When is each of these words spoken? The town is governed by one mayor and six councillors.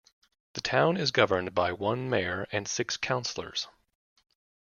The 0.53 0.61
town 0.61 0.97
is 0.97 1.11
governed 1.11 1.53
by 1.53 1.73
one 1.73 2.09
mayor 2.09 2.47
and 2.51 2.67
six 2.67 2.97
councillors. 2.97 3.67